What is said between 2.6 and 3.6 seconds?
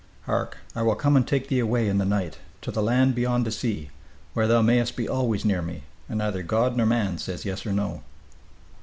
to the land beyond the